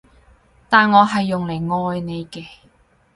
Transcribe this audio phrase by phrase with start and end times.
[0.67, 1.53] 但我係用嚟
[1.91, 2.47] 愛你嘅